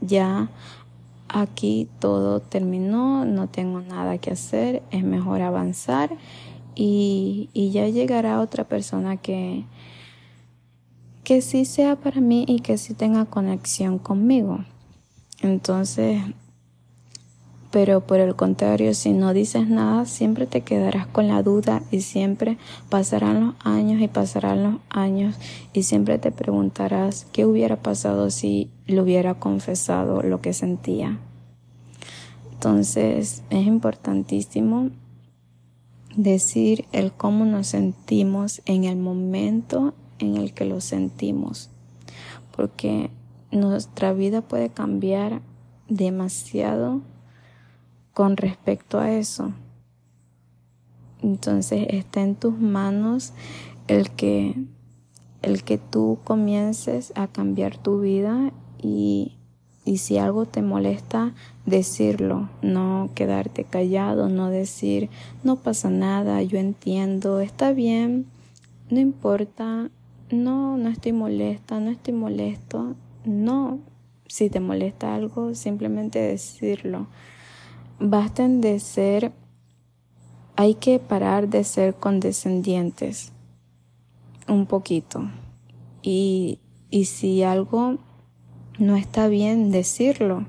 ya 0.01 0.49
aquí 1.29 1.89
todo 1.99 2.41
terminó, 2.41 3.27
no 3.27 3.49
tengo 3.49 3.83
nada 3.83 4.17
que 4.17 4.31
hacer, 4.31 4.83
es 4.91 5.05
mejor 5.05 5.43
avanzar 5.43 6.17
y, 6.83 7.51
y 7.53 7.73
ya 7.73 7.87
llegará 7.89 8.41
otra 8.41 8.65
persona 8.65 9.19
que, 9.19 9.67
que 11.25 11.43
sí 11.43 11.67
sea 11.67 11.97
para 11.97 12.23
mí 12.23 12.47
y 12.49 12.61
que 12.61 12.79
sí 12.79 12.95
tenga 12.95 13.27
conexión 13.27 13.99
conmigo. 13.99 14.65
Entonces, 15.43 16.23
pero 17.71 18.01
por 18.01 18.19
el 18.19 18.35
contrario, 18.35 18.95
si 18.95 19.13
no 19.13 19.35
dices 19.35 19.69
nada, 19.69 20.07
siempre 20.07 20.47
te 20.47 20.63
quedarás 20.63 21.07
con 21.07 21.29
la 21.29 21.43
duda 21.43 21.83
y 21.91 22.01
siempre 22.01 22.57
pasarán 22.89 23.45
los 23.45 23.55
años 23.63 24.01
y 24.01 24.09
pasarán 24.09 24.63
los 24.63 24.75
años 24.89 25.37
y 25.75 25.83
siempre 25.83 26.17
te 26.17 26.33
preguntarás 26.33 27.27
qué 27.31 27.45
hubiera 27.45 27.77
pasado 27.77 28.31
si 28.31 28.71
le 28.87 29.03
hubiera 29.03 29.35
confesado 29.35 30.23
lo 30.23 30.41
que 30.41 30.55
sentía. 30.55 31.19
Entonces, 32.55 33.43
es 33.51 33.67
importantísimo 33.67 34.89
decir 36.17 36.87
el 36.93 37.13
cómo 37.13 37.45
nos 37.45 37.69
sentimos 37.69 38.63
en 38.67 38.85
el 38.85 38.97
momento 38.97 39.95
en 40.19 40.37
el 40.37 40.53
que 40.53 40.65
lo 40.65 40.81
sentimos, 40.81 41.71
porque 42.57 43.11
nuestra 43.51 44.13
vida 44.13 44.43
puede 44.43 44.71
cambiar 44.71 45.41
demasiado 45.89 47.01
con 48.13 48.37
respecto 48.37 48.99
a 48.99 49.13
eso. 49.13 49.53
Entonces 51.23 51.87
está 51.91 52.23
en 52.23 52.35
tus 52.35 52.59
manos 52.59 53.33
el 53.89 54.11
que 54.11 54.55
el 55.43 55.65
que 55.65 55.79
tú 55.79 56.19
comiences 56.25 57.13
a 57.17 57.27
cambiar 57.27 57.79
tu 57.79 58.01
vida 58.01 58.53
y, 58.83 59.39
y 59.91 59.97
si 59.97 60.19
algo 60.19 60.47
te 60.47 60.63
molesta, 60.63 61.35
decirlo, 61.67 62.49
no 62.63 63.11
quedarte 63.17 63.65
callado, 63.65 64.29
no 64.29 64.49
decir, 64.49 65.11
no 65.43 65.57
pasa 65.57 65.91
nada, 65.91 66.41
yo 66.45 66.61
entiendo, 66.61 67.41
está 67.41 67.73
bien, 67.73 68.27
no 68.89 69.01
importa, 69.01 69.91
no, 70.31 70.77
no 70.77 70.89
estoy 70.91 71.11
molesta, 71.11 71.81
no 71.81 71.91
estoy 71.91 72.15
molesto. 72.15 72.95
No, 73.25 73.81
si 74.29 74.49
te 74.49 74.61
molesta 74.61 75.17
algo, 75.17 75.57
simplemente 75.57 76.21
decirlo. 76.21 77.09
Basten 77.99 78.61
de 78.61 78.79
ser, 78.79 79.33
hay 80.55 80.75
que 80.75 81.01
parar 81.01 81.49
de 81.49 81.65
ser 81.65 81.95
condescendientes 81.95 83.33
un 84.47 84.67
poquito. 84.67 85.29
Y, 86.01 86.61
y 86.91 87.07
si 87.07 87.43
algo 87.43 87.99
no 88.81 88.97
está 88.97 89.29
bien, 89.29 89.71
decirlo. 89.71 90.47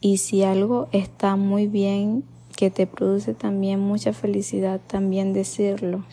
Y 0.00 0.18
si 0.18 0.44
algo 0.44 0.88
está 0.92 1.34
muy 1.34 1.66
bien, 1.66 2.22
que 2.56 2.70
te 2.70 2.86
produce 2.86 3.34
también 3.34 3.80
mucha 3.80 4.12
felicidad, 4.12 4.80
también 4.86 5.32
decirlo. 5.32 6.04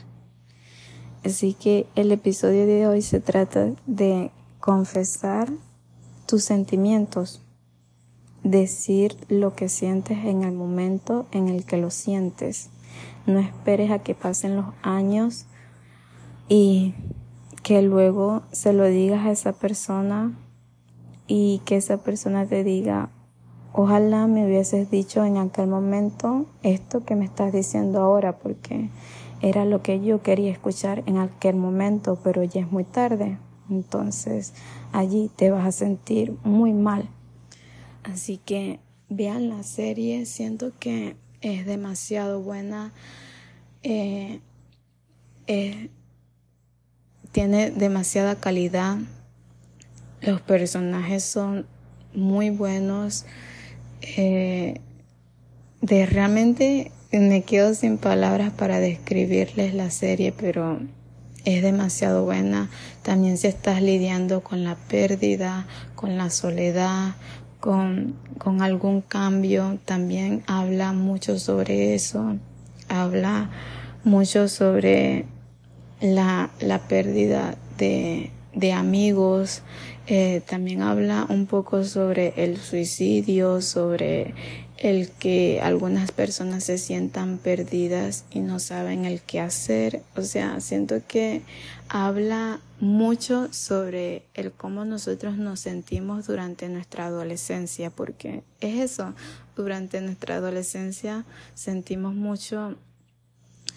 Así 1.24 1.54
que 1.54 1.86
el 1.94 2.12
episodio 2.12 2.66
de 2.66 2.88
hoy 2.88 3.04
se 3.04 3.20
trata 3.20 3.70
de 3.86 4.32
confesar 4.60 5.52
tus 6.26 6.44
sentimientos, 6.44 7.44
decir 8.44 9.16
lo 9.28 9.54
que 9.54 9.70
sientes 9.70 10.26
en 10.26 10.44
el 10.44 10.54
momento 10.54 11.28
en 11.32 11.48
el 11.48 11.64
que 11.64 11.78
lo 11.78 11.92
sientes. 11.92 12.72
No 13.28 13.40
esperes 13.40 13.92
a 13.92 14.00
que 14.00 14.16
pasen 14.16 14.56
los 14.56 14.74
años 14.82 15.46
y 16.48 16.96
que 17.62 17.84
luego 17.84 18.42
se 18.52 18.74
lo 18.74 18.86
digas 18.86 19.28
a 19.28 19.32
esa 19.32 19.54
persona 19.54 20.36
y 21.30 21.62
que 21.64 21.78
esa 21.78 21.98
persona 21.98 22.46
te 22.48 22.64
diga, 22.64 23.12
ojalá 23.72 24.28
me 24.28 24.46
hubieses 24.46 24.90
dicho 24.90 25.24
en 25.24 25.38
aquel 25.38 25.68
momento 25.68 26.48
esto 26.64 27.06
que 27.06 27.16
me 27.16 27.24
estás 27.24 27.54
diciendo 27.54 28.02
ahora, 28.02 28.40
porque 28.40 28.90
era 29.42 29.64
lo 29.64 29.82
que 29.84 30.04
yo 30.04 30.22
quería 30.24 30.52
escuchar 30.52 31.04
en 31.06 31.18
aquel 31.18 31.56
momento, 31.56 32.20
pero 32.24 32.44
ya 32.44 32.62
es 32.62 32.72
muy 32.72 32.84
tarde. 32.84 33.38
Entonces 33.70 34.54
allí 34.92 35.30
te 35.36 35.52
vas 35.52 35.66
a 35.68 35.72
sentir 35.72 36.36
muy 36.44 36.74
mal. 36.74 37.08
Así 38.04 38.38
que 38.38 38.80
vean 39.08 39.50
la 39.50 39.62
serie, 39.62 40.26
siento 40.26 40.72
que 40.80 41.16
es 41.42 41.66
demasiado 41.68 42.42
buena. 42.42 42.92
Eh, 43.84 44.42
eh, 45.46 45.90
tiene 47.32 47.70
demasiada 47.70 48.36
calidad. 48.36 48.98
Los 50.22 50.42
personajes 50.42 51.24
son 51.24 51.66
muy 52.14 52.50
buenos. 52.50 53.26
Eh, 54.02 54.82
de 55.82 56.06
realmente 56.06 56.92
me 57.12 57.44
quedo 57.44 57.74
sin 57.74 57.98
palabras 57.98 58.52
para 58.52 58.80
describirles 58.80 59.74
la 59.74 59.90
serie, 59.90 60.34
pero 60.34 60.80
es 61.46 61.64
demasiado 61.64 62.26
buena. 62.26 62.70
También 63.02 63.38
si 63.38 63.48
estás 63.48 63.82
lidiando 63.82 64.42
con 64.42 64.64
la 64.64 64.76
pérdida, 64.76 65.68
con 65.96 66.18
la 66.18 66.30
soledad, 66.30 67.16
con, 67.60 68.16
con 68.38 68.62
algún 68.62 69.02
cambio, 69.02 69.80
también 69.86 70.44
habla 70.48 70.94
mucho 70.94 71.40
sobre 71.40 71.96
eso. 71.96 72.36
Habla 72.90 73.50
mucho 74.04 74.48
sobre 74.48 75.26
la, 76.02 76.50
la 76.60 76.88
pérdida 76.88 77.56
de, 77.78 78.32
de 78.54 78.74
amigos. 78.74 79.62
Eh, 80.08 80.42
también 80.48 80.82
habla 80.82 81.26
un 81.30 81.46
poco 81.46 81.84
sobre 81.84 82.34
el 82.38 82.58
suicidio, 82.58 83.62
sobre 83.62 84.34
el 84.78 85.10
que 85.10 85.60
algunas 85.62 86.12
personas 86.12 86.64
se 86.64 86.78
sientan 86.78 87.38
perdidas 87.38 88.24
y 88.32 88.40
no 88.40 88.60
saben 88.60 89.06
el 89.06 89.22
qué 89.22 89.42
hacer. 89.42 90.02
O 90.16 90.22
sea, 90.22 90.60
siento 90.62 91.02
que 91.06 91.42
habla 91.90 92.62
mucho 92.80 93.52
sobre 93.52 94.24
el 94.34 94.52
cómo 94.54 94.86
nosotros 94.86 95.38
nos 95.38 95.60
sentimos 95.60 96.28
durante 96.28 96.70
nuestra 96.70 97.08
adolescencia, 97.08 97.90
porque 97.90 98.44
es 98.62 98.92
eso, 98.92 99.14
durante 99.56 100.00
nuestra 100.00 100.36
adolescencia 100.36 101.26
sentimos 101.56 102.16
mucho 102.16 102.78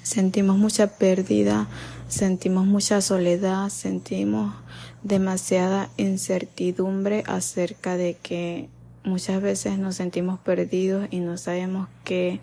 sentimos 0.02 0.58
mucha 0.58 0.98
pérdida, 0.98 1.68
sentimos 2.08 2.66
mucha 2.66 3.00
soledad, 3.00 3.68
sentimos 3.68 4.54
demasiada 5.02 5.88
incertidumbre 5.96 7.24
acerca 7.26 7.96
de 7.96 8.16
que 8.20 8.68
muchas 9.04 9.42
veces 9.42 9.78
nos 9.78 9.96
sentimos 9.96 10.38
perdidos 10.38 11.08
y 11.10 11.20
no 11.20 11.36
sabemos 11.36 11.88
qué, 12.04 12.40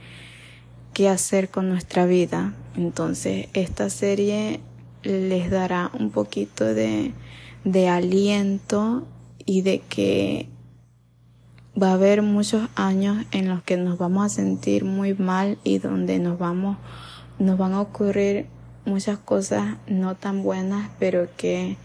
qué 0.93 1.09
hacer 1.09 1.49
con 1.49 1.69
nuestra 1.69 2.05
vida. 2.05 2.53
Entonces, 2.75 3.47
esta 3.53 3.89
serie 3.89 4.59
les 5.03 5.49
dará 5.49 5.91
un 5.97 6.11
poquito 6.11 6.65
de, 6.65 7.13
de 7.63 7.87
aliento 7.87 9.07
y 9.45 9.61
de 9.61 9.79
que 9.79 10.49
va 11.81 11.91
a 11.91 11.93
haber 11.93 12.21
muchos 12.21 12.67
años 12.75 13.25
en 13.31 13.47
los 13.47 13.63
que 13.63 13.77
nos 13.77 13.97
vamos 13.97 14.25
a 14.25 14.29
sentir 14.29 14.83
muy 14.83 15.13
mal 15.13 15.57
y 15.63 15.77
donde 15.77 16.19
nos 16.19 16.37
vamos 16.37 16.77
nos 17.39 17.57
van 17.57 17.73
a 17.73 17.81
ocurrir 17.81 18.45
muchas 18.85 19.17
cosas 19.17 19.77
no 19.87 20.15
tan 20.15 20.43
buenas, 20.43 20.89
pero 20.99 21.27
que 21.35 21.77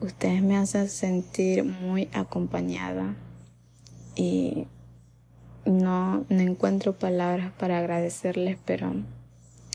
ustedes 0.00 0.42
me 0.42 0.56
hacen 0.56 0.88
sentir 0.88 1.64
muy 1.64 2.08
acompañada 2.12 3.14
y 4.14 4.66
no, 5.64 6.24
no 6.28 6.40
encuentro 6.40 6.92
palabras 6.92 7.52
para 7.58 7.78
agradecerles, 7.78 8.58
pero 8.64 8.92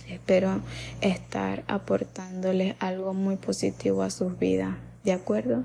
espero 0.07 0.61
estar 1.01 1.63
aportándoles 1.67 2.75
algo 2.79 3.13
muy 3.13 3.35
positivo 3.35 4.03
a 4.03 4.09
sus 4.09 4.37
vidas. 4.39 4.75
¿De 5.03 5.13
acuerdo? 5.13 5.63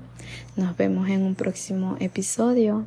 Nos 0.55 0.75
vemos 0.77 1.09
en 1.09 1.21
un 1.23 1.35
próximo 1.35 1.97
episodio. 1.99 2.85